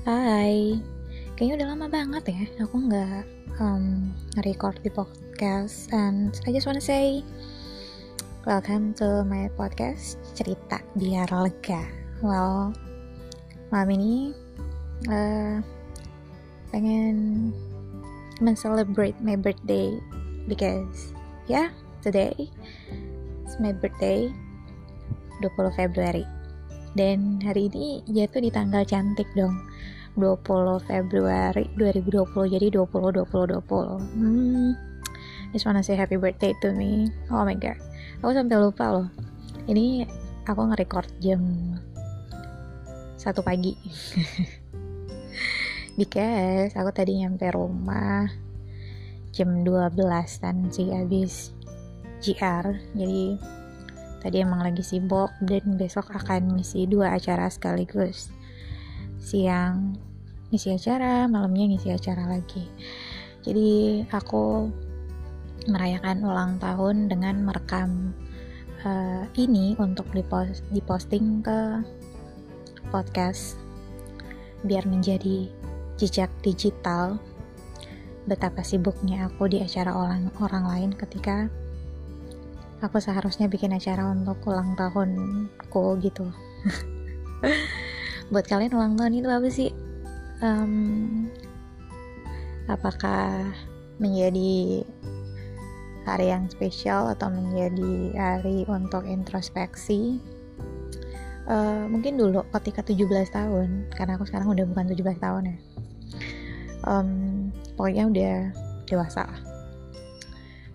Hai, 0.00 0.80
kayaknya 1.36 1.60
udah 1.60 1.68
lama 1.76 1.86
banget 1.92 2.32
ya 2.32 2.64
aku 2.64 2.88
nggak 2.88 3.20
um, 3.60 4.08
record 4.48 4.80
di 4.80 4.88
podcast. 4.88 5.92
And 5.92 6.32
I 6.48 6.56
just 6.56 6.64
wanna 6.64 6.80
say 6.80 7.20
welcome 8.48 8.96
to 8.96 9.28
my 9.28 9.52
podcast 9.60 10.16
cerita 10.32 10.80
biar 10.96 11.28
lega. 11.28 11.84
Well, 12.24 12.72
malam 13.68 13.92
ini 14.00 14.32
uh, 15.12 15.60
pengen 16.72 17.52
men-celebrate 18.40 19.20
my 19.20 19.36
birthday 19.36 20.00
because 20.48 21.12
yeah, 21.44 21.76
today 22.00 22.48
it's 23.44 23.60
my 23.60 23.76
birthday 23.76 24.32
20 25.44 25.76
Februari 25.76 26.24
dan 26.98 27.38
hari 27.42 27.70
ini 27.70 28.02
jatuh 28.10 28.42
di 28.42 28.50
tanggal 28.50 28.82
cantik 28.82 29.30
dong. 29.38 29.54
20 30.18 30.90
Februari 30.90 31.70
2020 31.78 32.26
jadi 32.50 32.66
20 32.66 32.90
20 32.90 33.30
20 33.30 34.18
hmm 34.18 34.90
just 35.54 35.66
wanna 35.66 35.82
say 35.82 35.94
happy 35.94 36.18
birthday 36.18 36.54
to 36.62 36.72
me. 36.74 37.10
Oh 37.30 37.46
my 37.46 37.54
god. 37.54 37.78
Aku 38.22 38.34
sampai 38.34 38.58
lupa 38.58 38.90
loh. 38.90 39.08
Ini 39.66 40.06
aku 40.46 40.60
nge-record 40.70 41.10
jam 41.22 41.42
satu 43.18 43.42
pagi. 43.42 43.74
Because 45.98 46.78
aku 46.78 46.90
tadi 46.94 47.22
nyampe 47.22 47.50
rumah 47.50 48.30
jam 49.30 49.62
12 49.62 49.94
kan 50.42 50.56
sih 50.74 50.90
habis 50.90 51.54
GR 52.18 52.66
jadi 52.98 53.38
tadi 54.20 54.44
emang 54.44 54.60
lagi 54.60 54.84
sibuk 54.84 55.32
dan 55.40 55.80
besok 55.80 56.12
akan 56.12 56.60
ngisi 56.60 56.84
dua 56.86 57.16
acara 57.16 57.48
sekaligus. 57.48 58.28
Siang 59.20 59.96
ngisi 60.52 60.76
acara 60.76 61.26
malamnya 61.26 61.72
ngisi 61.72 61.88
acara 61.90 62.28
lagi. 62.28 62.68
Jadi 63.40 64.04
aku 64.12 64.68
merayakan 65.68 66.24
ulang 66.24 66.52
tahun 66.60 67.08
dengan 67.08 67.44
merekam 67.44 68.12
uh, 68.84 69.24
ini 69.36 69.76
untuk 69.76 70.08
dipost, 70.12 70.64
diposting 70.72 71.44
ke 71.44 71.84
podcast 72.88 73.56
biar 74.64 74.84
menjadi 74.84 75.48
jejak 75.96 76.28
digital 76.44 77.16
betapa 78.28 78.60
sibuknya 78.60 79.28
aku 79.28 79.48
di 79.48 79.64
acara 79.64 79.96
orang 79.96 80.28
orang 80.40 80.64
lain 80.68 80.90
ketika 80.92 81.48
aku 82.80 82.96
seharusnya 83.00 83.46
bikin 83.46 83.76
acara 83.76 84.08
untuk 84.08 84.40
ulang 84.48 84.72
tahunku 84.76 85.84
gitu. 86.00 86.26
Buat 88.32 88.46
kalian 88.48 88.72
ulang 88.72 88.94
tahun 88.96 89.20
itu 89.20 89.28
apa 89.28 89.48
sih? 89.52 89.70
Um, 90.40 91.28
apakah 92.68 93.52
menjadi 94.00 94.84
hari 96.08 96.32
yang 96.32 96.48
spesial 96.48 97.12
atau 97.12 97.28
menjadi 97.28 98.16
hari 98.16 98.64
untuk 98.64 99.04
introspeksi? 99.04 100.16
Uh, 101.50 101.84
mungkin 101.90 102.16
dulu 102.16 102.46
ketika 102.60 102.80
17 102.80 103.04
tahun. 103.28 103.92
Karena 103.92 104.16
aku 104.16 104.24
sekarang 104.24 104.48
udah 104.56 104.64
bukan 104.64 104.88
17 104.88 105.20
tahun 105.20 105.42
ya. 105.52 105.56
Um, 106.88 107.10
pokoknya 107.76 108.08
udah 108.08 108.36
dewasa 108.88 109.28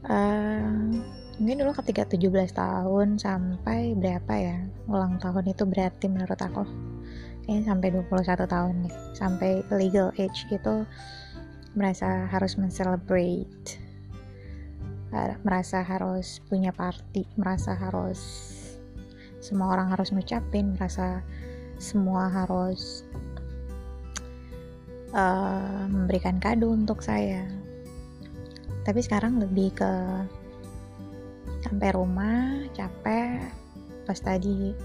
uh, 0.06 0.70
mungkin 1.36 1.68
dulu 1.68 1.76
ketika 1.84 2.08
17 2.08 2.32
tahun 2.56 3.20
sampai 3.20 3.92
berapa 4.00 4.34
ya 4.40 4.58
ulang 4.88 5.20
tahun 5.20 5.52
itu 5.52 5.64
berarti 5.68 6.08
menurut 6.08 6.40
aku. 6.40 6.64
Kayaknya 7.46 7.64
sampai 7.70 7.88
21 7.94 8.54
tahun 8.56 8.74
nih 8.88 8.96
sampai 9.14 9.52
legal 9.70 10.10
age 10.16 10.48
itu 10.50 10.76
merasa 11.76 12.26
harus 12.32 12.56
mencelebrate. 12.56 13.78
Merasa 15.48 15.80
harus 15.80 16.44
punya 16.48 16.76
party 16.76 17.24
merasa 17.40 17.72
harus 17.76 18.20
semua 19.40 19.72
orang 19.78 19.94
harus 19.94 20.12
ngucapin 20.12 20.76
merasa 20.76 21.24
semua 21.78 22.28
harus 22.32 23.06
uh, 25.12 25.86
memberikan 25.88 26.40
kado 26.40 26.72
untuk 26.72 27.04
saya. 27.04 27.48
Tapi 28.84 29.00
sekarang 29.02 29.40
lebih 29.40 29.74
ke 29.76 29.92
sampai 31.66 31.90
rumah 31.98 32.62
capek. 32.78 33.50
Pas 34.06 34.20
tadi 34.22 34.78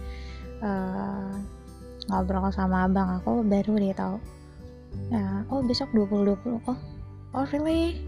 uh, 0.64 1.32
ngobrol 2.08 2.48
sama 2.48 2.88
abang 2.88 3.20
aku 3.20 3.44
baru 3.44 3.76
dia 3.76 3.92
tahu. 3.92 4.16
Ya, 5.12 5.46
oh 5.52 5.60
besok 5.62 5.92
2020 5.92 6.64
oh 6.64 6.78
oh 7.36 7.44
really? 7.52 8.00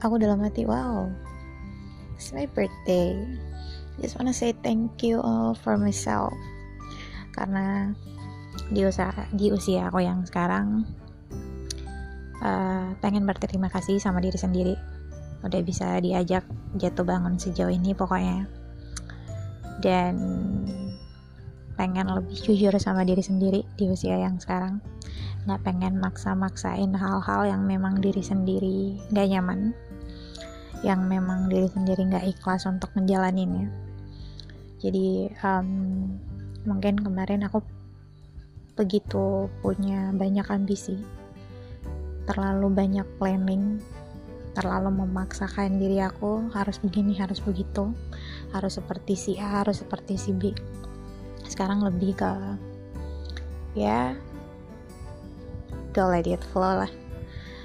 Aku 0.00 0.16
dalam 0.16 0.40
hati 0.40 0.62
wow 0.62 1.10
it's 2.14 2.30
my 2.30 2.46
birthday. 2.54 3.18
Just 3.98 4.14
wanna 4.14 4.34
say 4.34 4.54
thank 4.62 5.02
you 5.02 5.18
all 5.18 5.58
for 5.58 5.74
myself. 5.74 6.32
Karena 7.34 7.90
di 8.70 8.86
usaha 8.86 9.26
di 9.34 9.50
usia 9.50 9.90
aku 9.90 10.00
yang 10.06 10.22
sekarang 10.24 10.86
uh, 12.40 12.94
pengen 13.02 13.26
berterima 13.26 13.68
kasih 13.68 13.98
sama 13.98 14.22
diri 14.22 14.38
sendiri 14.38 14.93
udah 15.44 15.60
bisa 15.60 16.00
diajak 16.00 16.42
jatuh 16.80 17.04
bangun 17.04 17.36
sejauh 17.36 17.70
ini 17.70 17.92
pokoknya. 17.92 18.48
Dan 19.78 20.16
pengen 21.76 22.08
lebih 22.08 22.38
jujur 22.40 22.72
sama 22.80 23.04
diri 23.04 23.20
sendiri 23.20 23.60
di 23.76 23.92
usia 23.92 24.16
yang 24.16 24.40
sekarang. 24.40 24.80
Nggak 25.44 25.60
pengen 25.60 26.00
maksa-maksain 26.00 26.90
hal-hal 26.96 27.44
yang 27.44 27.62
memang 27.68 28.00
diri 28.00 28.24
sendiri 28.24 28.96
nggak 29.12 29.28
nyaman. 29.28 29.76
Yang 30.80 31.00
memang 31.04 31.52
diri 31.52 31.68
sendiri 31.68 32.00
nggak 32.08 32.24
ikhlas 32.32 32.64
untuk 32.64 32.88
menjalaninnya 32.96 33.84
jadi 34.84 35.32
um, 35.40 35.68
mungkin 36.68 37.00
kemarin 37.00 37.48
aku 37.48 37.64
begitu 38.76 39.48
punya 39.64 40.12
banyak 40.12 40.44
ambisi. 40.52 41.00
Terlalu 42.28 42.68
banyak 42.68 43.08
planning 43.16 43.80
terlalu 44.54 45.02
memaksakan 45.02 45.82
diri 45.82 45.98
aku 45.98 46.48
harus 46.54 46.78
begini 46.78 47.18
harus 47.18 47.42
begitu 47.42 47.90
harus 48.54 48.78
seperti 48.78 49.18
si 49.18 49.32
A 49.42 49.66
harus 49.66 49.82
seperti 49.82 50.14
si 50.14 50.30
B. 50.30 50.54
Sekarang 51.44 51.82
lebih 51.82 52.14
ke 52.14 52.32
ya 53.74 54.14
go 55.90 56.06
let 56.10 56.30
it 56.30 56.42
flow 56.54 56.86
lah. 56.86 56.92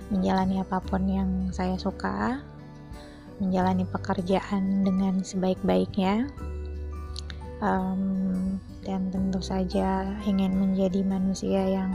Menjalani 0.09 0.65
apa 0.65 0.81
pun 0.81 1.05
yang 1.05 1.29
saya 1.53 1.77
suka 1.77 2.41
menjalani 3.39 3.87
pekerjaan 3.87 4.83
dengan 4.83 5.21
sebaik-baiknya 5.23 6.27
um, 7.63 8.59
dan 8.83 9.07
tentu 9.13 9.39
saja 9.39 10.11
ingin 10.27 10.55
menjadi 10.57 11.05
manusia 11.07 11.63
yang 11.63 11.91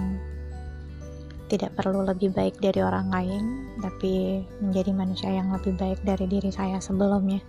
tidak 1.48 1.76
perlu 1.76 2.04
lebih 2.04 2.32
baik 2.32 2.56
dari 2.60 2.80
orang 2.80 3.12
lain, 3.12 3.44
tapi 3.80 4.44
menjadi 4.64 4.90
manusia 4.96 5.30
yang 5.30 5.52
lebih 5.52 5.76
baik 5.76 6.00
dari 6.02 6.24
diri 6.24 6.48
saya 6.48 6.80
sebelumnya. 6.80 7.44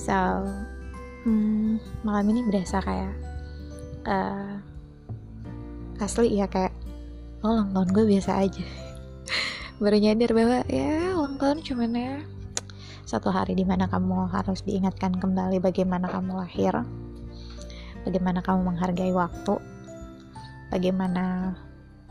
So, 0.00 0.16
hmm, 1.28 1.78
malam 2.02 2.26
ini 2.32 2.40
berasa 2.48 2.80
kayak 2.80 3.12
uh, 4.08 4.56
asli 6.00 6.40
ya 6.40 6.48
kayak 6.48 6.72
oh, 7.44 7.52
ulang 7.52 7.70
tahun 7.76 7.88
gue 7.92 8.04
biasa 8.16 8.32
aja. 8.40 8.64
Baru 9.82 9.96
nyadar 10.00 10.30
bahwa 10.32 10.58
ya 10.66 11.12
ulang 11.12 11.36
tahun 11.36 11.58
cuman 11.60 11.92
ya 11.92 12.14
satu 13.04 13.28
hari 13.28 13.52
di 13.52 13.68
mana 13.68 13.84
kamu 13.84 14.32
harus 14.32 14.64
diingatkan 14.64 15.20
kembali 15.20 15.60
bagaimana 15.60 16.08
kamu 16.08 16.40
lahir, 16.40 16.72
bagaimana 18.08 18.40
kamu 18.40 18.74
menghargai 18.74 19.12
waktu, 19.12 19.60
bagaimana 20.72 21.54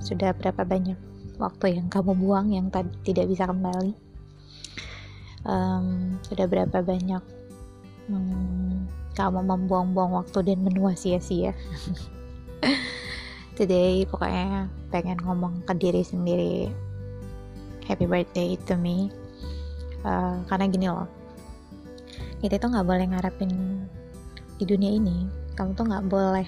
sudah 0.01 0.34
berapa 0.34 0.66
banyak 0.66 0.98
waktu 1.38 1.80
yang 1.80 1.88
kamu 1.90 2.13
buang 2.18 2.54
yang 2.54 2.68
tadi 2.69 2.90
tidak 3.06 3.30
bisa 3.30 3.50
kembali? 3.50 3.94
Um, 5.44 6.18
sudah 6.24 6.48
berapa 6.48 6.80
banyak 6.80 7.24
um, 8.07 8.88
kamu 9.13 9.44
membuang-buang 9.44 10.16
waktu 10.16 10.54
dan 10.54 10.63
menua 10.63 10.95
sia-sia? 10.95 11.51
Today 13.57 14.10
pokoknya 14.10 14.66
pengen 14.90 15.22
ngomong 15.22 15.62
ke 15.68 15.74
diri 15.78 16.01
sendiri. 16.01 16.74
Happy 17.86 18.10
birthday 18.10 18.57
to 18.66 18.80
me. 18.80 19.13
Uh, 20.01 20.42
karena 20.50 20.66
gini 20.72 20.88
loh. 20.89 21.06
Kita 22.42 22.57
tuh 22.57 22.74
nggak 22.74 22.88
boleh 22.88 23.06
ngarepin 23.13 23.51
di 24.57 24.66
dunia 24.66 24.98
ini. 24.98 25.30
Kamu 25.54 25.78
tuh 25.78 25.86
nggak 25.86 26.07
boleh 26.10 26.48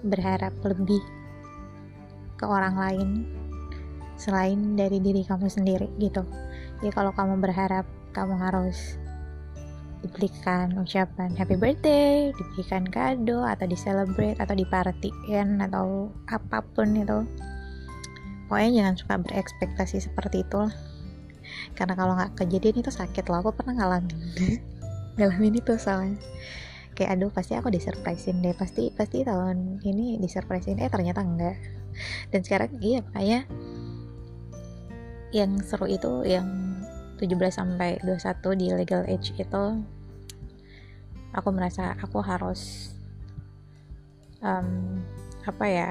berharap 0.00 0.56
lebih 0.64 1.04
ke 2.40 2.48
orang 2.48 2.74
lain 2.80 3.08
selain 4.16 4.80
dari 4.80 4.96
diri 4.96 5.20
kamu 5.28 5.52
sendiri 5.52 5.92
gitu 6.00 6.24
ya 6.80 6.88
kalau 6.92 7.12
kamu 7.12 7.36
berharap 7.36 7.84
kamu 8.16 8.40
harus 8.40 8.96
diberikan 10.00 10.72
ucapan 10.80 11.36
happy 11.36 11.60
birthday, 11.60 12.32
diberikan 12.32 12.88
kado 12.88 13.44
atau 13.44 13.68
di 13.68 13.76
celebrate 13.76 14.40
atau 14.40 14.56
di 14.56 14.64
dipartikan 14.64 15.60
atau 15.60 16.08
apa 16.24 16.64
pun 16.72 16.96
itu. 16.96 17.20
Pokoknya 18.48 18.70
jangan 18.82 18.94
suka 18.96 19.14
berekspektasi 19.20 20.10
seperti 20.10 20.42
itu 20.42 20.56
lah. 20.56 20.74
Karena 21.76 21.94
kalau 21.94 22.16
nggak 22.16 22.34
kejadian 22.34 22.82
itu 22.82 22.90
sakit 22.90 23.28
loh. 23.28 23.44
Aku 23.44 23.52
pernah 23.54 23.76
ngalamin. 23.76 24.10
ngalamin 25.20 25.60
itu 25.60 25.76
soalnya. 25.76 26.18
Kayak 26.96 27.20
aduh 27.20 27.30
pasti 27.30 27.54
aku 27.54 27.70
disurprisein 27.70 28.42
deh. 28.42 28.56
Pasti 28.56 28.90
pasti 28.90 29.22
tahun 29.22 29.84
ini 29.84 30.18
disurprisein. 30.18 30.82
Eh 30.82 30.90
ternyata 30.90 31.22
enggak. 31.22 31.79
Dan 32.32 32.40
sekarang 32.44 32.70
iya 32.80 33.00
kayak 33.14 33.44
yang 35.30 35.62
seru 35.62 35.86
itu 35.86 36.26
yang 36.26 36.46
17 37.22 37.36
sampai 37.52 38.00
21 38.02 38.60
di 38.60 38.66
legal 38.74 39.02
age 39.06 39.36
itu 39.36 39.64
aku 41.30 41.48
merasa 41.54 41.94
aku 42.00 42.18
harus 42.18 42.90
um, 44.42 44.98
apa 45.46 45.64
ya 45.68 45.90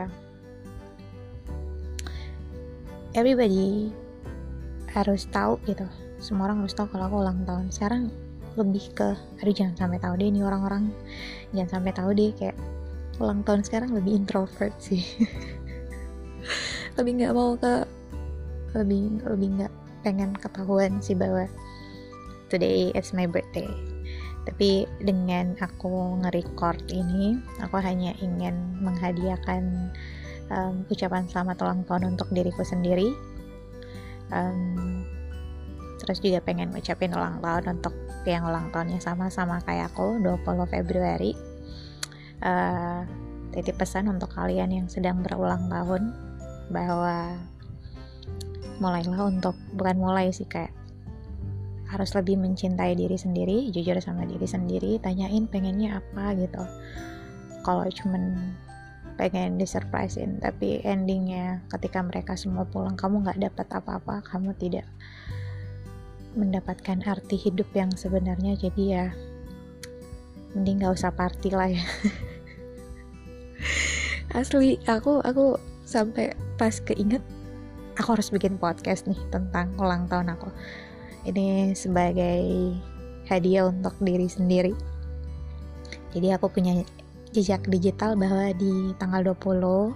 everybody 3.16 3.94
harus 4.92 5.30
tahu 5.30 5.62
gitu. 5.70 5.86
Semua 6.20 6.52
orang 6.52 6.66
harus 6.66 6.76
tahu 6.76 6.92
kalau 6.92 7.08
aku 7.08 7.18
ulang 7.24 7.46
tahun. 7.48 7.72
Sekarang 7.72 8.12
lebih 8.58 8.92
ke 8.92 9.16
aduh 9.40 9.56
jangan 9.56 9.78
sampai 9.78 10.02
tahu 10.02 10.14
deh 10.20 10.28
ini 10.28 10.42
orang-orang. 10.44 10.92
Jangan 11.56 11.80
sampai 11.80 11.92
tahu 11.96 12.10
deh 12.12 12.34
kayak 12.36 12.58
ulang 13.20 13.44
tahun 13.44 13.62
sekarang 13.68 13.92
lebih 13.92 14.16
introvert 14.16 14.72
sih 14.80 15.04
lebih 16.98 17.24
nggak 17.24 17.34
mau 17.36 17.56
ke 17.58 17.86
lebih 18.78 19.24
lebih 19.26 19.50
nggak 19.60 19.74
pengen 20.06 20.32
ketahuan 20.38 21.02
sih 21.04 21.18
bahwa 21.18 21.46
today 22.50 22.92
it's 22.98 23.14
my 23.14 23.30
birthday. 23.30 23.68
Tapi 24.48 24.90
dengan 25.04 25.54
aku 25.62 26.18
nge-record 26.26 26.82
ini 26.90 27.38
aku 27.62 27.78
hanya 27.78 28.16
ingin 28.24 28.82
menghadiahkan 28.82 29.94
um, 30.50 30.88
ucapan 30.90 31.30
selamat 31.30 31.62
ulang 31.62 31.82
tahun 31.86 32.18
untuk 32.18 32.32
diriku 32.34 32.66
sendiri. 32.66 33.14
Um, 34.34 35.06
terus 36.02 36.24
juga 36.24 36.42
pengen 36.42 36.74
ngucapin 36.74 37.14
ulang 37.14 37.44
tahun 37.44 37.78
untuk 37.78 37.94
yang 38.26 38.46
ulang 38.46 38.74
tahunnya 38.74 39.02
sama-sama 39.02 39.62
kayak 39.66 39.94
aku 39.94 40.18
20 40.22 40.74
Februari. 40.74 41.34
Uh, 42.40 43.04
titip 43.52 43.76
pesan 43.76 44.08
untuk 44.08 44.32
kalian 44.32 44.72
yang 44.72 44.88
sedang 44.88 45.20
berulang 45.26 45.68
tahun 45.68 46.29
bahwa 46.70 47.38
mulailah 48.80 49.28
untuk 49.28 49.58
bukan 49.76 49.98
mulai 50.00 50.32
sih 50.32 50.48
kayak 50.48 50.72
harus 51.90 52.14
lebih 52.14 52.38
mencintai 52.38 52.94
diri 52.94 53.18
sendiri 53.18 53.74
jujur 53.74 53.98
sama 53.98 54.24
diri 54.24 54.46
sendiri 54.46 55.02
tanyain 55.02 55.50
pengennya 55.50 56.00
apa 56.00 56.38
gitu. 56.38 56.64
Kalau 57.66 57.84
cuman 57.90 58.54
pengen 59.20 59.60
disurprisein 59.60 60.40
tapi 60.40 60.80
endingnya 60.86 61.60
ketika 61.68 62.00
mereka 62.00 62.40
semua 62.40 62.64
pulang 62.64 62.96
kamu 62.96 63.28
nggak 63.28 63.52
dapat 63.52 63.68
apa-apa 63.68 64.24
kamu 64.24 64.56
tidak 64.56 64.88
mendapatkan 66.40 67.04
arti 67.04 67.36
hidup 67.36 67.68
yang 67.76 67.92
sebenarnya 67.92 68.56
jadi 68.56 68.84
ya 68.86 69.06
mending 70.56 70.80
nggak 70.80 70.96
usah 70.96 71.12
party 71.12 71.52
lah 71.52 71.68
ya. 71.68 71.84
Asli 74.40 74.78
aku 74.86 75.20
aku 75.26 75.58
sampai 75.84 76.32
pas 76.60 76.76
keinget 76.84 77.24
aku 77.96 78.20
harus 78.20 78.28
bikin 78.36 78.60
podcast 78.60 79.08
nih 79.08 79.18
tentang 79.32 79.72
ulang 79.80 80.12
tahun 80.12 80.36
aku. 80.36 80.52
Ini 81.24 81.72
sebagai 81.72 82.76
hadiah 83.32 83.72
untuk 83.72 83.96
diri 84.04 84.28
sendiri. 84.28 84.76
Jadi 86.12 86.36
aku 86.36 86.52
punya 86.52 86.84
jejak 87.32 87.64
digital 87.72 88.20
bahwa 88.20 88.52
di 88.60 88.92
tanggal 89.00 89.32
20 89.32 89.96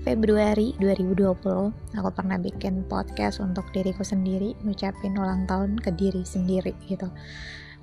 Februari 0.00 0.72
2020 0.80 1.92
aku 1.92 2.08
pernah 2.16 2.40
bikin 2.40 2.88
podcast 2.88 3.36
untuk 3.44 3.68
diriku 3.76 4.00
sendiri 4.00 4.56
ngucapin 4.64 5.12
ulang 5.12 5.44
tahun 5.44 5.76
ke 5.76 5.92
diri 5.92 6.24
sendiri 6.24 6.72
gitu. 6.88 7.06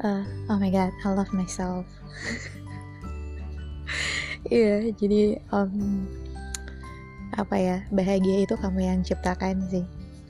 Uh, 0.02 0.26
oh 0.50 0.58
my 0.58 0.74
god 0.74 0.90
I 1.06 1.08
love 1.16 1.32
myself. 1.32 1.88
Iya 4.48 4.64
yeah, 4.64 4.96
jadi 4.96 5.22
um, 5.52 6.08
apa 7.38 7.56
ya 7.56 7.78
bahagia 7.94 8.44
itu 8.44 8.58
kamu 8.58 8.80
yang 8.82 9.00
ciptakan 9.06 9.62
sih 9.70 9.86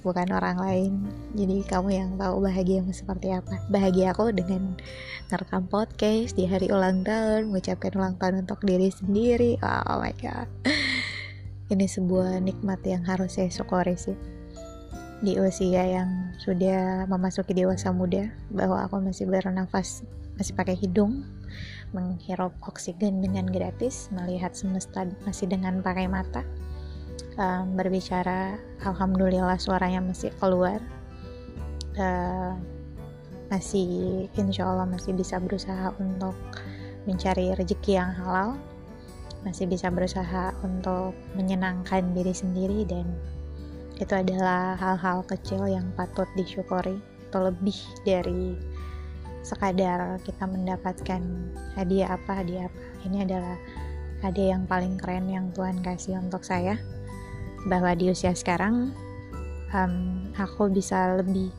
bukan 0.08 0.32
orang 0.32 0.56
lain. 0.56 0.94
Jadi 1.36 1.68
kamu 1.68 1.90
yang 1.92 2.10
tahu 2.16 2.40
bahagia 2.40 2.80
seperti 2.96 3.36
apa. 3.36 3.60
Bahagia 3.68 4.16
aku 4.16 4.32
dengan 4.32 4.80
merekam 5.28 5.68
podcast 5.68 6.38
di 6.40 6.48
hari 6.48 6.72
ulang 6.72 7.04
tahun 7.04 7.52
mengucapkan 7.52 7.92
ulang 8.00 8.16
tahun 8.16 8.48
untuk 8.48 8.64
diri 8.64 8.88
sendiri. 8.88 9.60
Oh 9.60 10.00
my 10.00 10.16
god. 10.16 10.48
Ini 11.74 11.84
sebuah 11.84 12.40
nikmat 12.40 12.80
yang 12.88 13.04
harus 13.04 13.36
saya 13.36 13.52
syukuri 13.52 14.00
sih. 14.00 14.16
Di 15.20 15.36
usia 15.44 15.84
yang 15.84 16.32
sudah 16.40 17.10
memasuki 17.10 17.52
dewasa 17.52 17.92
muda 17.92 18.32
bahwa 18.48 18.88
aku 18.88 19.04
masih 19.04 19.28
bernafas 19.28 20.08
masih 20.38 20.54
pakai 20.54 20.78
hidung 20.78 21.26
menghirup 21.92 22.54
oksigen 22.62 23.26
dengan 23.26 23.50
gratis 23.50 24.14
melihat 24.14 24.54
semesta 24.54 25.10
masih 25.26 25.50
dengan 25.50 25.82
pakai 25.82 26.06
mata 26.06 26.46
um, 27.38 27.78
berbicara 27.78 28.58
alhamdulillah 28.84 29.56
suaranya 29.62 30.02
masih 30.02 30.34
keluar. 30.42 30.82
Uh, 31.98 32.54
masih 33.48 34.28
insya 34.36 34.68
Allah 34.68 34.86
masih 34.86 35.16
bisa 35.16 35.40
berusaha 35.40 35.96
untuk 35.98 36.36
mencari 37.08 37.56
rezeki 37.56 37.96
yang 37.96 38.12
halal. 38.12 38.60
Masih 39.46 39.70
bisa 39.70 39.88
berusaha 39.88 40.52
untuk 40.66 41.16
menyenangkan 41.38 42.12
diri 42.12 42.36
sendiri 42.36 42.84
dan 42.84 43.08
itu 43.98 44.14
adalah 44.14 44.76
hal-hal 44.78 45.24
kecil 45.26 45.66
yang 45.70 45.88
patut 45.96 46.28
disyukuri. 46.36 47.00
Atau 47.30 47.48
lebih 47.52 47.78
dari 48.04 48.56
sekadar 49.44 50.20
kita 50.28 50.44
mendapatkan 50.44 51.22
hadiah 51.80 52.20
apa 52.20 52.44
hadiah 52.44 52.68
apa. 52.68 52.82
Ini 53.08 53.18
adalah 53.24 53.56
hadiah 54.20 54.60
yang 54.60 54.68
paling 54.68 55.00
keren 55.00 55.32
yang 55.32 55.48
Tuhan 55.56 55.80
kasih 55.80 56.20
untuk 56.20 56.44
saya 56.44 56.76
bahwa 57.66 57.98
di 57.98 58.14
usia 58.14 58.36
sekarang 58.38 58.94
um, 59.74 59.96
aku 60.38 60.70
bisa 60.70 61.18
lebih 61.18 61.50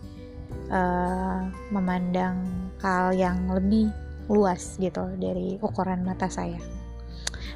uh, 0.71 1.50
memandang 1.75 2.39
hal 2.79 3.11
yang 3.17 3.50
lebih 3.50 3.91
luas 4.29 4.77
gitu 4.79 5.03
dari 5.19 5.56
ukuran 5.59 6.05
mata 6.05 6.29
saya. 6.29 6.61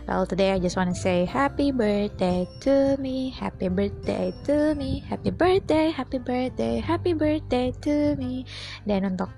Well, 0.03 0.27
today 0.27 0.51
I 0.51 0.59
just 0.59 0.75
want 0.75 0.91
to 0.91 0.99
say 0.99 1.23
happy 1.23 1.71
birthday 1.71 2.43
to 2.67 2.99
me, 2.99 3.31
happy 3.31 3.71
birthday 3.71 4.35
to 4.51 4.75
me, 4.75 4.99
happy 5.07 5.31
birthday, 5.31 5.95
happy 5.95 6.19
birthday, 6.19 6.83
happy 6.83 7.15
birthday 7.15 7.71
to 7.87 8.19
me. 8.19 8.43
Dan 8.83 9.07
untuk 9.15 9.31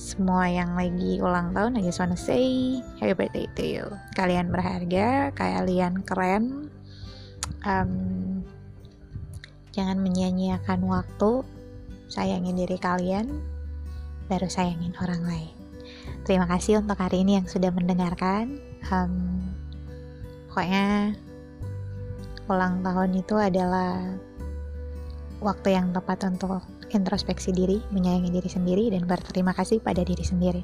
semua 0.00 0.48
yang 0.48 0.72
lagi 0.72 1.20
ulang 1.20 1.52
tahun, 1.52 1.76
I 1.76 1.84
just 1.84 2.00
want 2.00 2.16
to 2.16 2.20
say 2.20 2.80
happy 2.96 3.12
birthday 3.12 3.44
to 3.60 3.64
you. 3.64 3.84
Kalian 4.16 4.48
berharga, 4.48 5.36
kalian 5.36 6.00
keren, 6.08 6.72
um, 7.66 7.92
jangan 9.74 9.98
menyia-nyiakan 10.00 10.84
waktu 10.86 11.42
sayangin 12.08 12.58
diri 12.58 12.78
kalian 12.78 13.42
baru 14.28 14.48
sayangin 14.48 14.94
orang 15.02 15.22
lain 15.24 15.54
terima 16.24 16.48
kasih 16.48 16.80
untuk 16.80 16.96
hari 16.96 17.26
ini 17.26 17.42
yang 17.42 17.46
sudah 17.48 17.68
mendengarkan 17.74 18.60
um, 18.88 19.42
pokoknya 20.48 21.16
ulang 22.48 22.84
tahun 22.84 23.10
itu 23.16 23.34
adalah 23.40 24.04
waktu 25.40 25.76
yang 25.76 25.92
tepat 25.92 26.24
untuk 26.28 26.64
introspeksi 26.94 27.50
diri, 27.50 27.82
menyayangi 27.90 28.30
diri 28.30 28.48
sendiri, 28.48 28.84
dan 28.94 29.04
berterima 29.04 29.50
kasih 29.50 29.82
pada 29.82 30.00
diri 30.06 30.22
sendiri. 30.22 30.62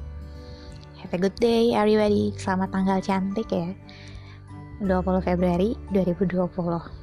Have 1.03 1.13
a 1.13 1.19
good 1.19 1.35
day 1.37 1.75
everybody. 1.75 2.31
Selamat 2.39 2.71
tanggal 2.71 3.03
cantik 3.03 3.49
ya. 3.51 3.69
20 4.81 5.21
Februari 5.21 5.77
2020. 5.93 7.00